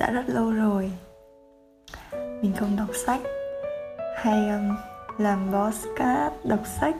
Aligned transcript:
đã 0.00 0.10
rất 0.10 0.28
lâu 0.28 0.50
rồi. 0.50 0.92
Mình 2.12 2.52
không 2.56 2.76
đọc 2.76 2.88
sách. 3.06 3.20
Hay 4.16 4.48
um, 4.48 4.76
làm 5.18 5.52
podcast 5.52 6.34
đọc 6.44 6.60
sách 6.80 6.96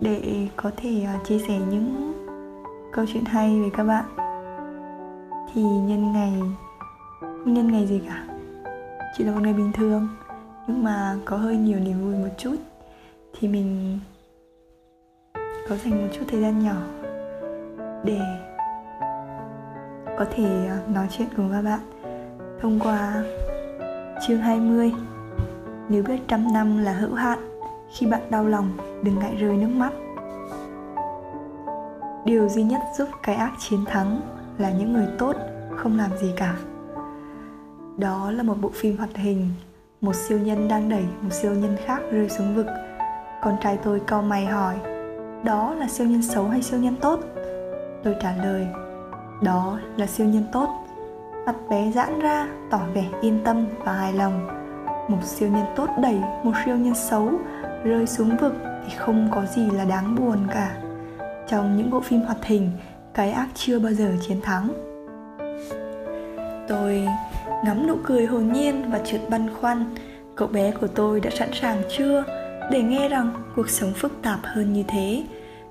để 0.00 0.48
có 0.56 0.70
thể 0.76 1.06
uh, 1.16 1.26
chia 1.26 1.38
sẻ 1.38 1.58
những 1.70 2.12
câu 2.92 3.04
chuyện 3.12 3.24
hay 3.24 3.60
với 3.60 3.70
các 3.76 3.84
bạn. 3.84 4.04
Thì 5.54 5.62
nhân 5.62 6.12
ngày 6.12 6.32
không 7.20 7.54
nhân 7.54 7.72
ngày 7.72 7.86
gì 7.86 8.00
cả. 8.08 8.26
Chỉ 9.16 9.24
là 9.24 9.32
một 9.32 9.40
ngày 9.42 9.52
bình 9.52 9.72
thường. 9.74 10.08
Nhưng 10.66 10.84
mà 10.84 11.16
có 11.24 11.36
hơi 11.36 11.56
nhiều 11.56 11.78
niềm 11.78 12.00
vui 12.00 12.14
một 12.14 12.34
chút. 12.38 12.56
Thì 13.38 13.48
mình 13.48 13.98
có 15.68 15.76
dành 15.76 16.02
một 16.02 16.08
chút 16.12 16.24
thời 16.28 16.40
gian 16.40 16.64
nhỏ 16.64 16.76
để 18.04 18.20
có 20.18 20.24
thể 20.30 20.66
à, 20.68 20.78
nói 20.88 21.06
chuyện 21.10 21.28
cùng 21.36 21.50
các 21.52 21.62
bạn 21.62 21.97
thông 22.62 22.80
qua, 22.80 23.22
chương 24.26 24.38
20 24.38 24.92
Nếu 25.88 26.02
biết 26.02 26.18
trăm 26.28 26.52
năm 26.52 26.78
là 26.82 26.92
hữu 26.92 27.14
hạn, 27.14 27.38
Khi 27.90 28.06
bạn 28.06 28.20
đau 28.30 28.44
lòng, 28.44 28.72
đừng 29.02 29.18
ngại 29.18 29.36
rơi 29.38 29.56
nước 29.56 29.68
mắt. 29.68 29.92
Điều 32.24 32.48
duy 32.48 32.62
nhất 32.62 32.80
giúp 32.98 33.08
cái 33.22 33.34
ác 33.34 33.52
chiến 33.58 33.84
thắng 33.84 34.20
là 34.58 34.70
những 34.70 34.92
người 34.92 35.06
tốt 35.18 35.36
không 35.76 35.98
làm 35.98 36.10
gì 36.20 36.32
cả. 36.36 36.54
Đó 37.96 38.30
là 38.30 38.42
một 38.42 38.54
bộ 38.60 38.70
phim 38.74 38.96
hoạt 38.96 39.16
hình, 39.16 39.50
Một 40.00 40.14
siêu 40.14 40.38
nhân 40.38 40.68
đang 40.68 40.88
đẩy 40.88 41.04
một 41.22 41.32
siêu 41.32 41.52
nhân 41.52 41.76
khác 41.84 42.00
rơi 42.12 42.28
xuống 42.28 42.54
vực. 42.54 42.66
Con 43.42 43.56
trai 43.62 43.78
tôi 43.82 44.00
cau 44.06 44.22
mày 44.22 44.46
hỏi, 44.46 44.74
Đó 45.44 45.74
là 45.74 45.88
siêu 45.88 46.06
nhân 46.06 46.22
xấu 46.22 46.48
hay 46.48 46.62
siêu 46.62 46.80
nhân 46.80 46.96
tốt? 47.00 47.20
Tôi 48.04 48.16
trả 48.20 48.36
lời, 48.36 48.66
Đó 49.42 49.78
là 49.96 50.06
siêu 50.06 50.26
nhân 50.26 50.44
tốt. 50.52 50.87
Mặt 51.48 51.68
bé 51.70 51.90
giãn 51.94 52.20
ra, 52.20 52.48
tỏ 52.70 52.80
vẻ 52.94 53.04
yên 53.20 53.40
tâm 53.44 53.66
và 53.84 53.92
hài 53.92 54.12
lòng. 54.12 54.48
Một 55.08 55.24
siêu 55.24 55.48
nhân 55.48 55.64
tốt 55.76 55.88
đẩy 56.02 56.20
một 56.42 56.52
siêu 56.64 56.76
nhân 56.76 56.94
xấu 56.94 57.30
rơi 57.84 58.06
xuống 58.06 58.36
vực 58.36 58.54
thì 58.84 58.96
không 58.96 59.28
có 59.34 59.46
gì 59.46 59.70
là 59.70 59.84
đáng 59.84 60.14
buồn 60.14 60.38
cả. 60.54 60.76
Trong 61.48 61.76
những 61.76 61.90
bộ 61.90 62.00
phim 62.00 62.20
hoạt 62.20 62.44
hình, 62.44 62.70
cái 63.14 63.32
ác 63.32 63.48
chưa 63.54 63.78
bao 63.78 63.92
giờ 63.92 64.12
chiến 64.28 64.40
thắng. 64.40 64.68
Tôi 66.68 67.08
ngắm 67.64 67.86
nụ 67.86 67.96
cười 68.04 68.26
hồn 68.26 68.52
nhiên 68.52 68.90
và 68.90 69.00
chợt 69.04 69.20
băn 69.28 69.54
khoăn, 69.54 69.94
cậu 70.34 70.48
bé 70.48 70.70
của 70.70 70.86
tôi 70.86 71.20
đã 71.20 71.30
sẵn 71.30 71.48
sàng 71.52 71.82
chưa 71.98 72.24
để 72.70 72.82
nghe 72.82 73.08
rằng 73.08 73.30
cuộc 73.56 73.68
sống 73.68 73.92
phức 73.96 74.22
tạp 74.22 74.38
hơn 74.42 74.72
như 74.72 74.82
thế? 74.88 75.22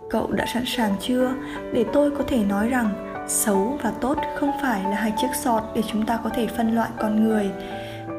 Cậu 0.10 0.32
đã 0.32 0.46
sẵn 0.54 0.64
sàng 0.66 0.96
chưa 1.00 1.34
để 1.73 1.86
tôi 1.94 2.12
có 2.12 2.23
thể 2.28 2.44
nói 2.50 2.70
rằng 2.70 3.07
xấu 3.28 3.80
và 3.83 3.92
tốt 4.02 4.17
không 4.39 4.52
phải 4.61 4.83
là 4.83 4.95
hai 4.95 5.14
chiếc 5.17 5.28
sọt 5.44 5.64
để 5.75 5.81
chúng 5.92 6.06
ta 6.06 6.20
có 6.23 6.30
thể 6.30 6.47
phân 6.47 6.75
loại 6.75 6.89
con 7.00 7.23
người. 7.23 7.52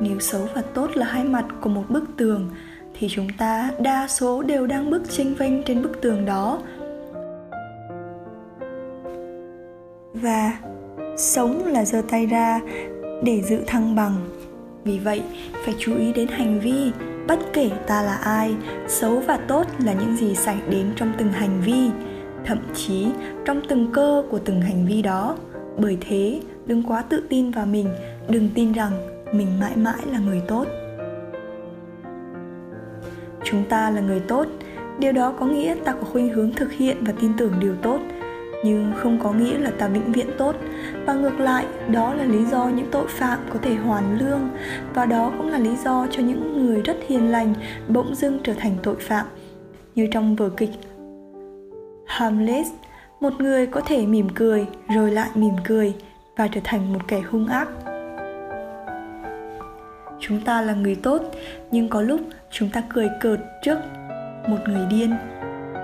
Nếu 0.00 0.20
xấu 0.20 0.40
và 0.54 0.62
tốt 0.74 0.90
là 0.94 1.06
hai 1.06 1.24
mặt 1.24 1.44
của 1.60 1.70
một 1.70 1.84
bức 1.88 2.04
tường, 2.16 2.50
thì 2.98 3.08
chúng 3.10 3.28
ta 3.38 3.70
đa 3.80 4.08
số 4.08 4.42
đều 4.42 4.66
đang 4.66 4.90
bước 4.90 5.02
chênh 5.10 5.34
vênh 5.34 5.62
trên 5.62 5.82
bức 5.82 6.00
tường 6.00 6.24
đó. 6.24 6.58
Và 10.12 10.52
sống 11.16 11.66
là 11.66 11.84
giơ 11.84 12.02
tay 12.10 12.26
ra 12.26 12.60
để 13.22 13.42
giữ 13.42 13.60
thăng 13.66 13.96
bằng. 13.96 14.14
Vì 14.84 14.98
vậy, 14.98 15.22
phải 15.64 15.74
chú 15.78 15.96
ý 15.96 16.12
đến 16.12 16.28
hành 16.28 16.60
vi, 16.60 16.92
bất 17.28 17.38
kể 17.52 17.70
ta 17.86 18.02
là 18.02 18.14
ai. 18.14 18.54
Xấu 18.88 19.20
và 19.20 19.36
tốt 19.36 19.66
là 19.84 19.92
những 19.92 20.16
gì 20.16 20.34
xảy 20.34 20.56
đến 20.70 20.92
trong 20.96 21.12
từng 21.18 21.32
hành 21.32 21.60
vi 21.64 21.90
thậm 22.48 22.58
chí 22.74 23.06
trong 23.44 23.60
từng 23.68 23.92
cơ 23.92 24.22
của 24.30 24.38
từng 24.38 24.60
hành 24.60 24.86
vi 24.86 25.02
đó. 25.02 25.36
Bởi 25.78 25.98
thế, 26.00 26.40
đừng 26.66 26.82
quá 26.82 27.02
tự 27.02 27.22
tin 27.28 27.50
vào 27.50 27.66
mình, 27.66 27.88
đừng 28.28 28.48
tin 28.54 28.72
rằng 28.72 28.92
mình 29.32 29.60
mãi 29.60 29.76
mãi 29.76 30.00
là 30.12 30.18
người 30.18 30.42
tốt. 30.48 30.66
Chúng 33.44 33.64
ta 33.68 33.90
là 33.90 34.00
người 34.00 34.20
tốt, 34.20 34.46
điều 34.98 35.12
đó 35.12 35.34
có 35.40 35.46
nghĩa 35.46 35.74
ta 35.84 35.92
có 35.92 36.04
khuynh 36.12 36.28
hướng 36.28 36.52
thực 36.52 36.72
hiện 36.72 36.96
và 37.00 37.12
tin 37.20 37.32
tưởng 37.38 37.52
điều 37.60 37.74
tốt. 37.82 38.00
Nhưng 38.64 38.92
không 38.96 39.18
có 39.22 39.32
nghĩa 39.32 39.58
là 39.58 39.70
ta 39.78 39.88
vĩnh 39.88 40.12
viễn 40.12 40.26
tốt 40.38 40.56
và 41.06 41.14
ngược 41.14 41.40
lại, 41.40 41.66
đó 41.90 42.14
là 42.14 42.24
lý 42.24 42.44
do 42.44 42.68
những 42.68 42.90
tội 42.90 43.06
phạm 43.08 43.38
có 43.52 43.58
thể 43.62 43.74
hoàn 43.74 44.18
lương, 44.18 44.48
và 44.94 45.06
đó 45.06 45.32
cũng 45.38 45.48
là 45.48 45.58
lý 45.58 45.76
do 45.84 46.06
cho 46.10 46.22
những 46.22 46.66
người 46.66 46.82
rất 46.82 46.96
hiền 47.08 47.30
lành 47.30 47.54
bỗng 47.88 48.14
dưng 48.14 48.38
trở 48.44 48.52
thành 48.58 48.76
tội 48.82 48.96
phạm. 49.00 49.26
Như 49.94 50.08
trong 50.12 50.36
vở 50.36 50.48
kịch 50.48 50.70
Harmless, 52.18 52.70
một 53.20 53.32
người 53.38 53.66
có 53.66 53.80
thể 53.80 54.06
mỉm 54.06 54.28
cười 54.34 54.66
rồi 54.94 55.10
lại 55.10 55.30
mỉm 55.34 55.54
cười 55.64 55.94
và 56.36 56.48
trở 56.48 56.60
thành 56.64 56.92
một 56.92 56.98
kẻ 57.08 57.20
hung 57.20 57.46
ác. 57.46 57.68
Chúng 60.20 60.40
ta 60.40 60.60
là 60.60 60.74
người 60.74 60.94
tốt, 60.94 61.22
nhưng 61.70 61.88
có 61.88 62.02
lúc 62.02 62.20
chúng 62.50 62.70
ta 62.70 62.82
cười 62.88 63.08
cợt 63.20 63.40
trước 63.62 63.78
một 64.48 64.58
người 64.66 64.86
điên 64.90 65.14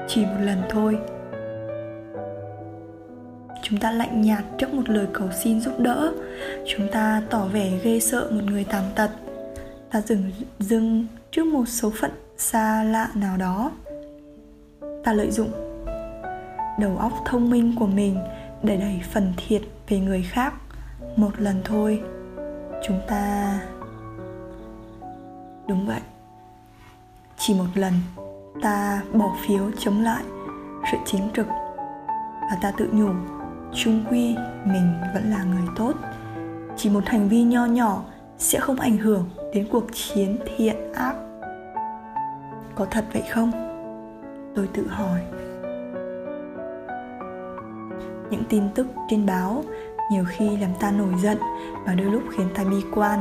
chỉ 0.08 0.24
một 0.24 0.40
lần 0.40 0.62
thôi. 0.68 0.98
Chúng 3.62 3.78
ta 3.78 3.90
lạnh 3.90 4.20
nhạt 4.20 4.44
trước 4.58 4.74
một 4.74 4.88
lời 4.88 5.06
cầu 5.12 5.28
xin 5.42 5.60
giúp 5.60 5.80
đỡ, 5.80 6.12
chúng 6.66 6.88
ta 6.92 7.22
tỏ 7.30 7.46
vẻ 7.52 7.70
ghê 7.84 8.00
sợ 8.00 8.28
một 8.30 8.42
người 8.50 8.64
tàn 8.64 8.84
tật, 8.94 9.10
ta 9.90 10.00
dừng 10.00 10.30
dưng 10.58 11.06
trước 11.30 11.46
một 11.46 11.68
số 11.68 11.92
phận 12.00 12.10
xa 12.36 12.84
lạ 12.84 13.08
nào 13.14 13.36
đó. 13.36 13.70
Ta 15.04 15.12
lợi 15.12 15.30
dụng 15.30 15.63
đầu 16.78 16.96
óc 16.98 17.12
thông 17.24 17.50
minh 17.50 17.74
của 17.78 17.86
mình 17.86 18.18
để 18.62 18.76
đẩy 18.76 19.00
phần 19.12 19.32
thiệt 19.36 19.62
về 19.88 19.98
người 19.98 20.22
khác. 20.22 20.54
Một 21.16 21.30
lần 21.38 21.62
thôi. 21.64 22.02
Chúng 22.86 23.00
ta 23.08 23.58
đúng 25.68 25.86
vậy. 25.86 26.00
Chỉ 27.38 27.54
một 27.54 27.66
lần, 27.74 27.92
ta 28.62 29.02
bỏ 29.12 29.36
phiếu 29.46 29.70
chống 29.78 30.02
lại 30.02 30.24
sự 30.92 30.96
chính 31.04 31.28
trực 31.36 31.46
và 32.50 32.58
ta 32.62 32.72
tự 32.78 32.88
nhủ 32.92 33.10
trung 33.74 34.04
quy 34.10 34.36
mình 34.64 34.94
vẫn 35.14 35.30
là 35.30 35.44
người 35.44 35.68
tốt. 35.76 35.92
Chỉ 36.76 36.90
một 36.90 37.06
hành 37.06 37.28
vi 37.28 37.42
nho 37.42 37.66
nhỏ 37.66 38.02
sẽ 38.38 38.60
không 38.60 38.80
ảnh 38.80 38.96
hưởng 38.96 39.30
đến 39.54 39.66
cuộc 39.72 39.84
chiến 39.92 40.36
thiện 40.56 40.92
ác. 40.92 41.14
Có 42.74 42.86
thật 42.90 43.04
vậy 43.12 43.22
không? 43.30 43.50
Tôi 44.54 44.68
tự 44.74 44.88
hỏi 44.88 45.20
những 48.30 48.44
tin 48.48 48.62
tức 48.74 48.86
trên 49.08 49.26
báo, 49.26 49.64
nhiều 50.10 50.24
khi 50.28 50.56
làm 50.56 50.70
ta 50.80 50.90
nổi 50.90 51.12
giận 51.22 51.38
và 51.86 51.94
đôi 51.94 52.06
lúc 52.06 52.22
khiến 52.36 52.48
ta 52.54 52.64
bi 52.64 52.76
quan. 52.94 53.20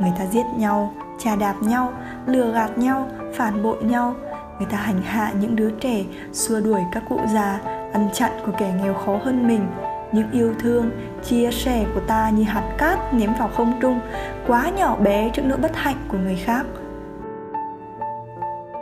Người 0.00 0.12
ta 0.18 0.26
giết 0.26 0.44
nhau 0.56 0.92
chà 1.18 1.36
đạp 1.36 1.54
nhau, 1.60 1.92
lừa 2.26 2.52
gạt 2.52 2.78
nhau, 2.78 3.08
phản 3.34 3.62
bội 3.62 3.84
nhau. 3.84 4.14
Người 4.58 4.68
ta 4.70 4.76
hành 4.76 5.02
hạ 5.02 5.32
những 5.40 5.56
đứa 5.56 5.70
trẻ, 5.70 6.04
xua 6.32 6.60
đuổi 6.60 6.80
các 6.92 7.02
cụ 7.08 7.20
già, 7.34 7.60
ăn 7.92 8.08
chặn 8.12 8.32
của 8.46 8.52
kẻ 8.58 8.74
nghèo 8.82 8.94
khó 8.94 9.18
hơn 9.24 9.48
mình. 9.48 9.66
Những 10.12 10.30
yêu 10.30 10.54
thương, 10.58 10.90
chia 11.24 11.50
sẻ 11.50 11.86
của 11.94 12.00
ta 12.00 12.30
như 12.30 12.42
hạt 12.42 12.74
cát 12.78 13.14
ném 13.14 13.30
vào 13.38 13.48
không 13.48 13.72
trung, 13.80 14.00
quá 14.46 14.70
nhỏ 14.70 14.96
bé 14.96 15.30
trước 15.30 15.42
nỗi 15.44 15.58
bất 15.58 15.76
hạnh 15.76 15.96
của 16.08 16.18
người 16.18 16.36
khác. 16.36 16.66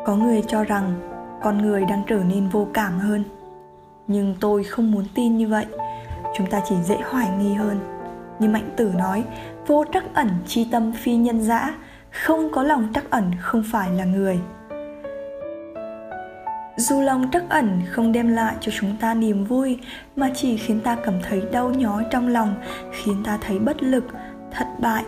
Có 0.06 0.16
người 0.16 0.42
cho 0.46 0.64
rằng 0.64 0.94
con 1.42 1.58
người 1.58 1.84
đang 1.84 2.02
trở 2.06 2.18
nên 2.28 2.48
vô 2.48 2.66
cảm 2.74 2.98
hơn 2.98 3.24
nhưng 4.10 4.34
tôi 4.40 4.64
không 4.64 4.90
muốn 4.90 5.04
tin 5.14 5.36
như 5.36 5.48
vậy. 5.48 5.66
Chúng 6.36 6.46
ta 6.46 6.60
chỉ 6.68 6.74
dễ 6.84 6.96
hoài 7.10 7.28
nghi 7.38 7.54
hơn. 7.54 7.78
Như 8.38 8.48
mạnh 8.48 8.70
tử 8.76 8.92
nói, 8.98 9.24
vô 9.66 9.84
trắc 9.92 10.04
ẩn 10.14 10.28
chi 10.46 10.68
tâm 10.72 10.92
phi 10.92 11.16
nhân 11.16 11.42
dã, 11.42 11.74
không 12.10 12.52
có 12.52 12.62
lòng 12.62 12.88
trắc 12.94 13.10
ẩn 13.10 13.30
không 13.40 13.62
phải 13.72 13.90
là 13.90 14.04
người. 14.04 14.38
Dù 16.76 17.00
lòng 17.00 17.28
trắc 17.32 17.42
ẩn 17.48 17.80
không 17.90 18.12
đem 18.12 18.28
lại 18.28 18.54
cho 18.60 18.72
chúng 18.80 18.96
ta 19.00 19.14
niềm 19.14 19.44
vui, 19.44 19.78
mà 20.16 20.30
chỉ 20.34 20.56
khiến 20.56 20.80
ta 20.80 20.96
cảm 21.04 21.14
thấy 21.28 21.42
đau 21.52 21.70
nhói 21.70 22.04
trong 22.10 22.28
lòng, 22.28 22.54
khiến 22.92 23.22
ta 23.24 23.38
thấy 23.40 23.58
bất 23.58 23.82
lực, 23.82 24.04
thất 24.50 24.66
bại, 24.78 25.04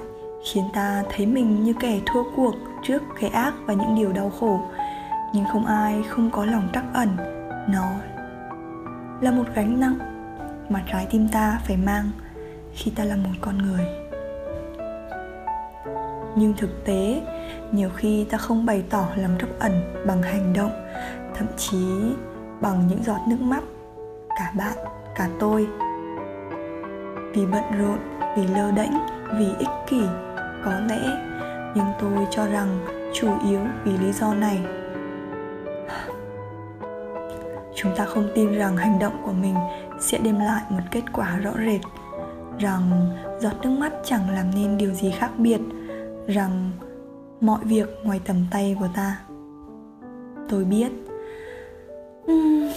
khiến 0.53 0.65
ta 0.75 1.03
thấy 1.11 1.27
mình 1.27 1.65
như 1.65 1.73
kẻ 1.81 2.01
thua 2.07 2.23
cuộc 2.37 2.55
trước 2.87 3.03
cái 3.21 3.31
ác 3.31 3.55
và 3.67 3.75
những 3.75 3.95
điều 3.97 4.13
đau 4.13 4.31
khổ. 4.31 4.61
Nhưng 5.35 5.45
không 5.53 5.67
ai 5.67 6.03
không 6.09 6.31
có 6.31 6.45
lòng 6.45 6.69
trắc 6.73 6.85
ẩn, 6.95 7.09
nó 7.69 7.89
là 9.23 9.31
một 9.31 9.45
gánh 9.55 9.81
nặng 9.81 9.99
mà 10.69 10.83
trái 10.93 11.07
tim 11.11 11.29
ta 11.29 11.61
phải 11.67 11.77
mang 11.77 12.11
khi 12.75 12.91
ta 12.97 13.05
là 13.05 13.17
một 13.17 13.31
con 13.41 13.59
người. 13.59 13.87
Nhưng 16.37 16.55
thực 16.57 16.85
tế, 16.85 17.23
nhiều 17.73 17.91
khi 17.97 18.25
ta 18.25 18.39
không 18.39 18.67
bày 18.67 18.85
tỏ 18.91 19.09
lòng 19.17 19.37
trắc 19.41 19.49
ẩn 19.59 20.05
bằng 20.07 20.23
hành 20.23 20.53
động, 20.53 20.87
thậm 21.35 21.47
chí 21.57 21.87
bằng 22.61 22.87
những 22.89 23.05
giọt 23.05 23.19
nước 23.29 23.41
mắt, 23.41 23.63
cả 24.39 24.53
bạn, 24.57 24.77
cả 25.15 25.29
tôi. 25.41 25.67
Vì 27.35 27.47
bận 27.47 27.65
rộn, 27.79 27.99
vì 28.37 28.47
lơ 28.47 28.71
đễnh, 28.71 28.93
vì 29.39 29.47
ích 29.59 29.69
kỷ, 29.87 30.03
có 30.65 30.73
lẽ, 30.89 31.01
nhưng 31.75 31.87
tôi 32.01 32.27
cho 32.31 32.47
rằng 32.47 32.87
chủ 33.15 33.29
yếu 33.49 33.61
vì 33.85 33.99
lý 33.99 34.13
do 34.13 34.35
này 34.35 34.59
chúng 37.83 37.93
ta 37.97 38.05
không 38.05 38.29
tin 38.35 38.53
rằng 38.53 38.77
hành 38.77 38.99
động 38.99 39.23
của 39.25 39.33
mình 39.33 39.55
sẽ 40.01 40.19
đem 40.19 40.39
lại 40.39 40.63
một 40.69 40.83
kết 40.91 41.03
quả 41.13 41.39
rõ 41.39 41.53
rệt 41.67 41.81
rằng 42.59 43.11
giọt 43.41 43.53
nước 43.63 43.71
mắt 43.71 43.93
chẳng 44.05 44.31
làm 44.31 44.47
nên 44.55 44.79
điều 44.79 44.91
gì 44.91 45.11
khác 45.11 45.31
biệt 45.39 45.61
rằng 46.27 46.71
mọi 47.41 47.61
việc 47.65 47.89
ngoài 48.03 48.21
tầm 48.25 48.47
tay 48.51 48.77
của 48.81 48.89
ta. 48.95 49.21
Tôi 50.49 50.65
biết. 50.65 50.93
Uhm, 52.33 52.69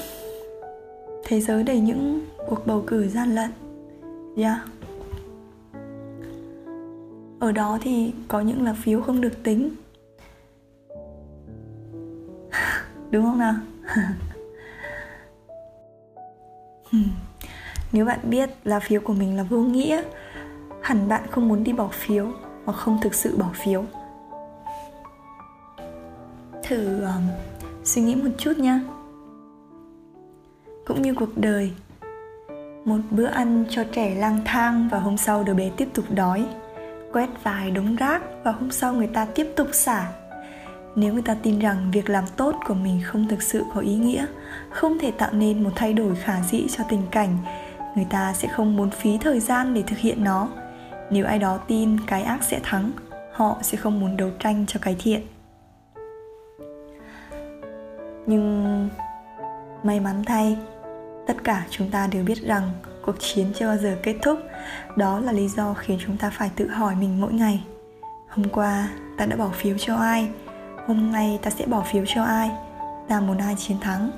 thế 1.26 1.42
giới 1.42 1.64
đầy 1.64 1.80
những 1.80 2.26
cuộc 2.48 2.68
bầu 2.68 2.84
cử 2.88 3.08
gian 3.08 3.36
lận. 3.36 3.52
Yeah 4.38 4.60
ở 7.46 7.52
đó 7.52 7.78
thì 7.82 8.14
có 8.28 8.42
những 8.42 8.66
là 8.66 8.74
phiếu 8.74 9.02
không 9.02 9.22
được 9.22 9.44
tính. 9.44 9.70
Đúng 13.12 13.24
không 13.24 13.40
nào? 13.40 13.56
Ừ. 16.92 16.98
nếu 17.92 18.06
bạn 18.06 18.20
biết 18.24 18.50
là 18.64 18.80
phiếu 18.80 19.02
của 19.02 19.14
mình 19.14 19.38
là 19.38 19.44
vô 19.44 19.58
nghĩa 19.58 20.04
hẳn 20.82 21.08
bạn 21.08 21.22
không 21.32 21.48
muốn 21.48 21.64
đi 21.64 21.74
bỏ 21.74 21.88
phiếu 21.92 22.28
hoặc 22.66 22.74
không 22.74 23.00
thực 23.02 23.14
sự 23.14 23.38
bỏ 23.38 23.50
phiếu. 23.54 23.86
Thử 26.64 27.02
um, 27.02 27.28
suy 27.84 28.02
nghĩ 28.02 28.16
một 28.16 28.30
chút 28.38 28.58
nha 28.58 28.82
cũng 30.86 31.02
như 31.02 31.14
cuộc 31.14 31.38
đời 31.38 31.74
một 32.86 33.00
bữa 33.12 33.26
ăn 33.26 33.66
cho 33.70 33.84
trẻ 33.92 34.16
lang 34.16 34.40
thang 34.46 34.90
và 34.92 35.00
hôm 35.00 35.18
sau 35.18 35.44
đứa 35.44 35.54
bé 35.54 35.72
tiếp 35.78 35.88
tục 35.94 36.06
đói 36.10 36.46
quét 37.12 37.30
vài 37.44 37.72
đống 37.72 37.96
rác 37.96 38.22
và 38.44 38.52
hôm 38.52 38.72
sau 38.72 38.94
người 38.94 39.08
ta 39.08 39.26
tiếp 39.26 39.48
tục 39.56 39.68
xả 39.72 40.12
nếu 40.96 41.14
người 41.14 41.22
ta 41.22 41.36
tin 41.44 41.60
rằng 41.60 41.92
việc 41.92 42.10
làm 42.10 42.24
tốt 42.38 42.56
của 42.68 42.74
mình 42.74 43.02
không 43.06 43.28
thực 43.28 43.42
sự 43.42 43.64
có 43.74 43.82
ý 43.82 43.96
nghĩa, 43.96 44.26
không 44.70 45.00
thể 45.00 45.12
tạo 45.12 45.34
nên 45.34 45.64
một 45.64 45.70
thay 45.76 45.94
đổi 45.94 46.16
khả 46.16 46.42
dĩ 46.42 46.68
cho 46.78 46.84
tình 46.90 47.02
cảnh, 47.12 47.38
người 47.96 48.06
ta 48.10 48.34
sẽ 48.34 48.48
không 48.48 48.76
muốn 48.76 48.90
phí 48.90 49.18
thời 49.18 49.40
gian 49.40 49.74
để 49.74 49.84
thực 49.88 49.98
hiện 49.98 50.24
nó. 50.24 50.50
Nếu 51.10 51.26
ai 51.26 51.40
đó 51.40 51.58
tin 51.58 52.00
cái 52.08 52.24
ác 52.24 52.44
sẽ 52.44 52.60
thắng, 52.64 52.92
họ 53.34 53.58
sẽ 53.62 53.78
không 53.78 54.00
muốn 54.00 54.18
đấu 54.18 54.30
tranh 54.40 54.66
cho 54.68 54.80
cái 54.84 54.96
thiện. 55.00 55.22
Nhưng 58.26 58.90
may 59.84 60.00
mắn 60.00 60.24
thay, 60.26 60.58
tất 61.28 61.44
cả 61.44 61.66
chúng 61.70 61.90
ta 61.90 62.08
đều 62.08 62.24
biết 62.24 62.42
rằng 62.42 62.72
cuộc 63.06 63.16
chiến 63.20 63.48
chưa 63.56 63.68
bao 63.68 63.78
giờ 63.78 63.98
kết 64.04 64.16
thúc. 64.22 64.40
Đó 64.96 65.20
là 65.20 65.32
lý 65.32 65.48
do 65.48 65.74
khiến 65.74 66.00
chúng 66.06 66.18
ta 66.18 66.30
phải 66.30 66.52
tự 66.56 66.68
hỏi 66.68 66.96
mình 66.96 67.22
mỗi 67.22 67.34
ngày. 67.34 67.64
Hôm 68.30 68.50
qua, 68.50 68.90
ta 69.18 69.26
đã 69.26 69.36
bỏ 69.36 69.50
phiếu 69.54 69.78
cho 69.78 69.96
ai? 69.96 70.30
Hôm 70.88 71.12
nay 71.12 71.40
ta 71.42 71.50
sẽ 71.50 71.66
bỏ 71.66 71.82
phiếu 71.82 72.04
cho 72.08 72.24
ai? 72.24 72.52
Ta 73.08 73.20
muốn 73.20 73.38
ai 73.38 73.56
chiến 73.58 73.78
thắng? 73.82 74.12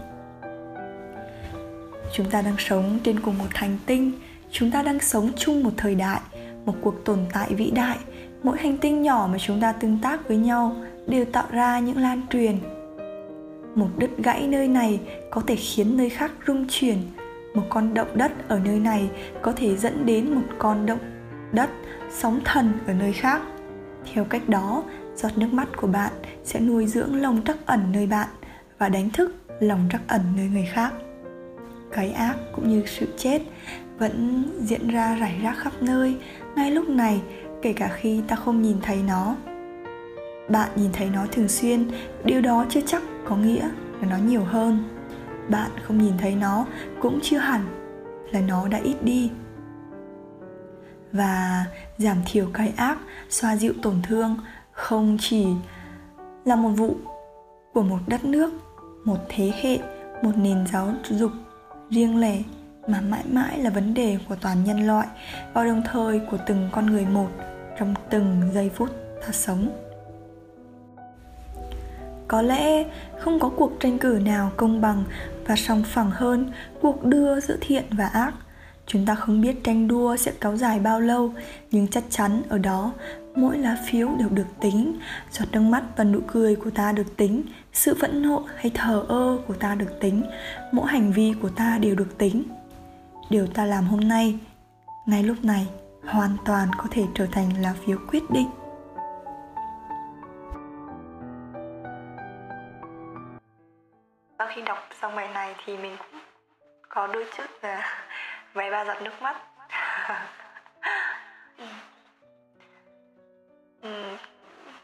Chúng 2.14 2.30
ta 2.30 2.42
đang 2.42 2.56
sống 2.58 3.00
trên 3.04 3.19
cùng 3.19 3.38
một 3.38 3.54
hành 3.54 3.78
tinh. 3.86 4.12
Chúng 4.52 4.72
ta 4.72 4.84
đang 4.84 5.00
sống 5.00 5.31
chung 5.38 5.64
một 5.64 5.72
thời 5.78 5.96
đại, 5.96 6.19
một 6.66 6.74
cuộc 6.81 7.06
tồn 7.06 7.19
tại 7.34 7.54
vĩ 7.54 7.72
đại. 7.72 7.98
Mỗi 8.44 8.58
hành 8.58 8.78
tinh 8.78 9.02
nhỏ 9.02 9.30
mà 9.31 9.38
chúng 9.38 9.62
ta 9.62 9.72
tương 9.72 10.00
tác 10.02 10.28
với 10.28 10.38
nhau 10.38 10.75
đều 11.08 11.25
tạo 11.25 11.46
ra 11.52 11.80
những 11.80 11.98
lan 11.98 12.22
truyền. 12.30 12.60
Một 13.75 13.88
đứt 13.98 14.10
gãy 14.18 14.48
nơi 14.48 14.68
này 14.68 15.00
có 15.31 15.42
thể 15.48 15.56
khiến 15.56 15.98
nơi 15.98 16.10
khác 16.10 16.31
rung 16.48 16.66
chuyển. 16.70 16.98
Một 17.54 17.63
con 17.70 17.94
động 17.94 18.12
đất 18.13 18.31
ở 18.48 18.60
nơi 18.60 18.80
này 18.80 19.10
có 19.42 19.52
thể 19.52 19.75
dẫn 19.75 20.06
đến 20.06 20.36
một 20.36 20.48
con 20.58 20.86
động 20.86 21.00
đất 21.52 21.70
sóng 22.12 22.40
thần 22.46 22.72
ở 22.88 22.94
nơi 22.94 23.13
khác. 23.13 23.42
Theo 24.13 24.24
cách 24.24 24.50
đó 24.50 24.84
giọt 25.18 25.38
nước 25.38 25.54
mắt 25.54 25.68
của 25.78 25.88
bạn 25.88 26.12
sẽ 26.44 26.60
nuôi 26.60 26.88
dưỡng 26.88 27.22
lòng 27.22 27.42
trắc 27.46 27.58
ẩn 27.66 27.92
nơi 27.92 28.08
bạn 28.08 28.28
và 28.78 28.90
đánh 28.90 29.10
thức 29.10 29.36
lòng 29.60 29.90
trắc 29.92 30.02
ẩn 30.08 30.22
nơi 30.36 30.48
người 30.48 30.68
khác. 30.74 30.94
Cái 31.92 32.12
ác 32.12 32.36
cũng 32.56 32.69
như 32.69 32.84
sự 32.86 33.08
chết 33.18 33.42
vẫn 33.98 34.44
diễn 34.62 34.88
ra 34.88 35.16
rải 35.16 35.40
rác 35.44 35.58
khắp 35.58 35.74
nơi 35.81 36.18
ngay 36.56 36.72
lúc 36.72 36.90
này, 36.90 37.22
kể 37.62 37.74
cả 37.74 37.90
khi 37.96 38.22
ta 38.28 38.36
không 38.36 38.62
nhìn 38.62 38.78
thấy 38.81 38.98
nó. 39.08 39.36
Bạn 40.50 40.69
nhìn 40.75 40.90
thấy 40.94 41.10
nó 41.14 41.25
thường 41.31 41.48
xuyên, 41.48 41.88
điều 42.25 42.42
đó 42.42 42.66
chưa 42.70 42.81
chắc 42.86 43.02
có 43.25 43.36
nghĩa 43.36 43.70
là 44.02 44.08
nó 44.10 44.18
nhiều 44.18 44.44
hơn. 44.44 44.84
Bạn 45.50 45.72
không 45.84 45.98
nhìn 45.98 46.13
thấy 46.18 46.36
nó 46.36 46.66
cũng 47.02 47.20
chưa 47.24 47.38
hẳn 47.38 47.62
là 48.31 48.42
nó 48.42 48.68
đã 48.68 48.80
ít 48.84 48.96
đi. 49.04 49.31
Và 51.12 51.66
giảm 51.98 52.18
thiểu 52.25 52.48
cái 52.54 52.74
ác, 52.78 52.98
xoa 53.30 53.56
dịu 53.56 53.74
tổn 53.81 53.96
thương 54.04 54.38
không 54.77 55.18
chỉ 55.19 55.47
là 56.45 56.56
một 56.56 56.69
vụ 56.69 56.95
của 57.74 57.81
một 57.81 58.00
đất 58.07 58.25
nước, 58.25 58.51
một 59.06 59.18
thế 59.29 59.51
hệ, 59.62 59.77
một 60.21 60.31
nền 60.35 60.68
giáo 60.68 60.94
dục 61.09 61.31
riêng 61.89 62.19
lẻ 62.19 62.38
mà 62.88 63.01
mãi 63.01 63.24
mãi 63.31 63.59
là 63.59 63.69
vấn 63.69 63.94
đề 63.94 64.18
của 64.29 64.35
toàn 64.41 64.63
nhân 64.63 64.88
loại 64.88 65.07
và 65.53 65.63
đồng 65.63 65.81
thời 65.85 66.19
của 66.31 66.38
từng 66.45 66.69
con 66.71 66.85
người 66.85 67.06
một 67.06 67.27
trong 67.79 67.94
từng 68.09 68.41
giây 68.53 68.71
phút 68.75 68.89
ta 69.21 69.31
sống. 69.31 69.69
Có 72.27 72.41
lẽ 72.41 72.83
không 73.19 73.39
có 73.39 73.50
cuộc 73.50 73.71
tranh 73.79 74.00
cử 74.00 74.19
nào 74.25 74.51
công 74.57 74.81
bằng 74.81 75.03
và 75.45 75.56
song 75.56 75.83
phẳng 75.85 76.12
hơn 76.12 76.51
cuộc 76.81 77.06
đua 77.06 77.39
giữa 77.39 77.57
thiện 77.62 77.83
và 77.91 78.06
ác 78.06 78.33
chúng 78.88 79.06
ta 79.06 79.16
không 79.16 79.42
biết 79.42 79.63
tranh 79.63 79.88
đua 79.88 80.16
sẽ 80.16 80.31
kéo 80.42 80.57
dài 80.57 80.80
bao 80.80 81.00
lâu, 81.00 81.34
nhưng 81.72 81.88
chắc 81.88 82.04
chắn 82.10 82.42
ở 82.50 82.57
đó 82.57 82.92
mỗi 83.36 83.57
lá 83.57 83.78
phiếu 83.88 84.10
đều 84.19 84.30
được 84.30 84.48
tính. 84.62 85.00
Giọt 85.31 85.45
nước 85.51 85.62
mắt 85.62 85.84
và 85.98 86.04
nụ 86.04 86.19
cười 86.28 86.56
của 86.56 86.69
ta 86.69 86.92
được 86.92 87.18
tính, 87.18 87.44
sự 87.74 87.98
phẫn 88.01 88.22
nộ 88.22 88.45
hay 88.56 88.72
thờ 88.74 89.06
ơ 89.07 89.38
của 89.48 89.54
ta 89.54 89.75
được 89.75 90.00
tính, 90.00 90.24
mỗi 90.72 90.88
hành 90.88 91.12
vi 91.12 91.34
của 91.42 91.50
ta 91.50 91.78
đều 91.81 91.95
được 91.95 92.18
tính. 92.18 92.44
Điều 93.30 93.48
ta 93.48 93.66
làm 93.66 93.88
hôm 93.88 94.00
nay, 94.00 94.39
ngay 95.06 95.24
lúc 95.24 95.38
này, 95.44 95.68
hoàn 96.04 96.38
toàn 96.45 96.68
có 96.78 96.86
thể 96.92 97.04
trở 97.16 97.25
thành 97.31 97.62
lá 97.62 97.74
phiếu 97.86 97.98
quyết 98.12 98.24
định. 98.30 98.50
Sau 104.39 104.48
khi 104.56 104.62
đọc 104.62 104.78
xong 105.01 105.16
bài 105.16 105.28
này 105.34 105.56
thì 105.66 105.78
mình 105.78 105.95
cũng 105.98 106.22
có 106.89 107.07
đôi 107.07 107.25
chút 107.38 107.44
là 107.62 108.07
vài 108.57 108.71
ba 108.71 108.86
giọt 108.86 109.01
nước 109.01 109.21
mắt. 109.21 109.36
Ừ. 113.81 114.18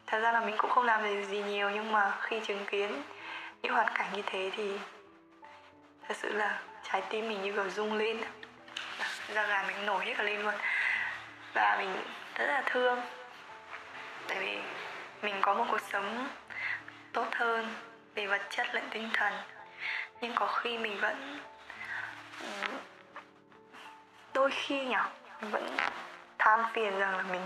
thật 0.07 0.19
ra 0.19 0.31
là 0.31 0.41
mình 0.41 0.55
cũng 0.57 0.71
không 0.71 0.85
làm 0.85 1.03
gì, 1.03 1.25
gì 1.25 1.43
nhiều 1.43 1.69
nhưng 1.69 1.91
mà 1.91 2.17
khi 2.21 2.39
chứng 2.39 2.65
kiến 2.65 3.03
những 3.61 3.73
hoàn 3.73 3.93
cảnh 3.95 4.07
như 4.15 4.21
thế 4.25 4.51
thì 4.55 4.79
thật 6.07 6.17
sự 6.17 6.33
là 6.33 6.61
trái 6.83 7.03
tim 7.09 7.29
mình 7.29 7.41
như 7.41 7.53
kiểu 7.53 7.69
rung 7.69 7.93
lên. 7.93 8.21
Ra 9.33 9.47
gà 9.47 9.63
mình 9.67 9.85
nổi 9.85 10.05
hết 10.05 10.13
cả 10.17 10.23
lên 10.23 10.41
luôn. 10.41 10.53
Và 11.53 11.75
mình 11.79 11.95
rất 12.35 12.45
là 12.45 12.63
thương. 12.65 13.01
Tại 14.27 14.39
vì 14.39 14.59
mình 15.21 15.35
có 15.41 15.53
một 15.53 15.65
cuộc 15.71 15.81
sống 15.91 16.27
tốt 17.13 17.27
hơn 17.35 17.75
về 18.15 18.27
vật 18.27 18.41
chất 18.49 18.75
lẫn 18.75 18.83
tinh 18.91 19.09
thần. 19.13 19.33
Nhưng 20.21 20.35
có 20.35 20.47
khi 20.47 20.77
mình 20.77 20.99
vẫn 21.01 21.39
đôi 24.33 24.51
khi 24.51 24.85
nhỉ 24.85 24.95
mình 25.41 25.51
vẫn 25.51 25.77
than 26.39 26.65
phiền 26.73 26.99
rằng 26.99 27.17
là 27.17 27.23
mình 27.23 27.41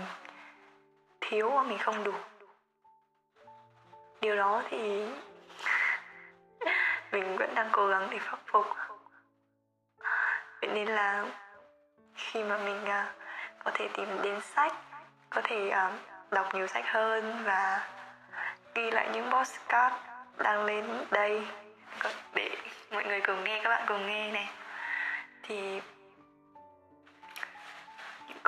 thiếu 1.20 1.50
và 1.50 1.62
mình 1.62 1.78
không 1.78 2.04
đủ. 2.04 2.12
Điều 4.20 4.36
đó 4.36 4.62
thì 4.70 5.08
mình 7.12 7.36
vẫn 7.36 7.54
đang 7.54 7.68
cố 7.72 7.86
gắng 7.86 8.08
để 8.10 8.18
khắc 8.18 8.38
phục. 8.46 8.66
Vậy 10.60 10.70
nên 10.74 10.88
là 10.88 11.24
khi 12.14 12.44
mà 12.44 12.58
mình 12.58 12.82
uh, 12.82 13.14
có 13.64 13.70
thể 13.74 13.88
tìm 13.94 14.22
đến 14.22 14.40
sách 14.40 14.72
có 15.30 15.40
thể 15.44 15.68
uh, 15.68 15.94
đọc 16.30 16.54
nhiều 16.54 16.66
sách 16.66 16.84
hơn 16.86 17.42
và 17.44 17.88
ghi 18.74 18.90
lại 18.90 19.08
những 19.12 19.30
postcard 19.32 19.96
đang 20.38 20.64
lên 20.64 21.04
đây 21.10 21.46
để 22.34 22.56
mọi 22.92 23.04
người 23.04 23.20
cùng 23.20 23.44
nghe 23.44 23.60
các 23.62 23.68
bạn 23.68 23.84
cùng 23.88 24.06
nghe 24.06 24.32
này 24.32 24.50
thì 25.42 25.80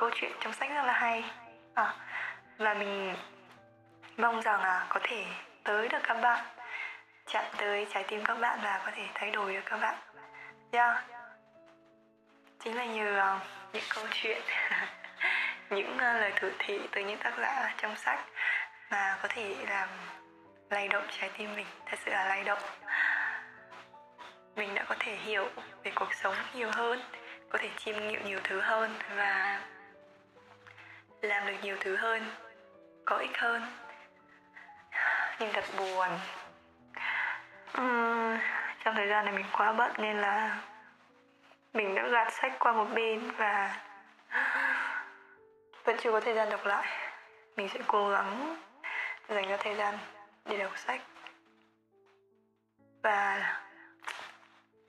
câu 0.00 0.10
chuyện 0.14 0.32
trong 0.40 0.52
sách 0.52 0.70
rất 0.70 0.82
là 0.82 0.92
hay. 0.92 1.24
À, 1.74 1.94
và 2.58 2.74
mình 2.74 3.14
mong 4.16 4.40
rằng 4.40 4.60
là 4.60 4.86
có 4.88 5.00
thể 5.02 5.24
tới 5.64 5.88
được 5.88 5.98
các 6.02 6.20
bạn 6.20 6.44
chạm 7.26 7.44
tới 7.56 7.86
trái 7.92 8.04
tim 8.08 8.24
các 8.24 8.38
bạn 8.40 8.58
và 8.62 8.82
có 8.84 8.92
thể 8.94 9.02
thay 9.14 9.30
đổi 9.30 9.52
được 9.52 9.60
các 9.64 9.76
bạn. 9.76 9.94
Yeah. 10.72 11.04
chính 12.64 12.76
là 12.76 12.84
nhờ 12.84 13.36
uh, 13.36 13.42
những 13.72 13.82
câu 13.94 14.04
chuyện 14.12 14.42
những 15.70 15.94
uh, 15.94 16.00
lời 16.00 16.32
thử 16.36 16.52
thị 16.58 16.80
từ 16.92 17.00
những 17.00 17.18
tác 17.18 17.32
giả 17.38 17.74
trong 17.76 17.96
sách 17.96 18.20
mà 18.90 19.18
có 19.22 19.28
thể 19.28 19.56
làm 19.68 19.88
lay 20.70 20.88
động 20.88 21.04
trái 21.20 21.30
tim 21.38 21.56
mình. 21.56 21.66
Thật 21.86 21.98
sự 22.04 22.10
là 22.10 22.24
lay 22.24 22.44
động. 22.44 22.62
Mình 24.56 24.74
đã 24.74 24.84
có 24.88 24.94
thể 24.98 25.16
hiểu 25.16 25.48
về 25.84 25.92
cuộc 25.94 26.14
sống 26.14 26.34
nhiều 26.54 26.70
hơn 26.72 27.00
có 27.50 27.58
thể 27.58 27.68
chiêm 27.76 28.08
nghiệm 28.08 28.24
nhiều 28.24 28.38
thứ 28.44 28.60
hơn 28.60 28.90
và 29.16 29.60
làm 31.22 31.46
được 31.46 31.56
nhiều 31.62 31.76
thứ 31.80 31.96
hơn 31.96 32.22
có 33.04 33.16
ích 33.16 33.38
hơn. 33.38 33.62
Nhưng 35.38 35.52
thật 35.52 35.64
buồn. 35.78 36.08
Uhm, 37.80 38.38
trong 38.84 38.94
thời 38.94 39.08
gian 39.08 39.24
này 39.24 39.34
mình 39.34 39.46
quá 39.52 39.72
bận 39.72 39.92
nên 39.98 40.18
là 40.18 40.58
mình 41.72 41.94
đã 41.94 42.08
gạt 42.08 42.32
sách 42.32 42.52
qua 42.58 42.72
một 42.72 42.86
bên 42.94 43.30
và 43.30 43.76
vẫn 45.84 45.96
chưa 46.00 46.12
có 46.12 46.20
thời 46.20 46.34
gian 46.34 46.50
đọc 46.50 46.66
lại. 46.66 46.88
Mình 47.56 47.68
sẽ 47.68 47.80
cố 47.86 48.10
gắng 48.10 48.56
dành 49.28 49.48
ra 49.48 49.56
thời 49.56 49.74
gian 49.74 49.98
để 50.44 50.58
đọc 50.58 50.78
sách 50.78 51.00
và 53.02 53.60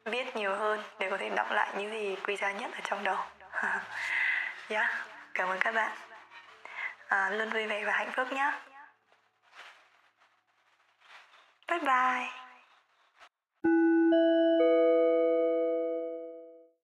viết 0.05 0.35
nhiều 0.35 0.55
hơn 0.55 0.83
để 0.99 1.09
có 1.09 1.17
thể 1.17 1.29
đọc 1.29 1.51
lại 1.51 1.73
những 1.77 1.91
gì 1.91 2.15
quý 2.23 2.35
giá 2.35 2.51
nhất 2.51 2.71
ở 2.73 2.79
trong 2.83 3.03
đầu. 3.03 3.17
Yeah, 4.69 4.91
cảm 5.33 5.49
ơn 5.49 5.59
các 5.59 5.75
bạn 5.75 6.10
à, 7.11 7.29
luôn 7.29 7.49
vui 7.49 7.67
vẻ 7.67 7.85
và 7.85 7.93
hạnh 7.93 8.11
phúc 8.15 8.31
nhé. 8.31 8.51
Bye 11.67 11.79
bye. 11.79 12.40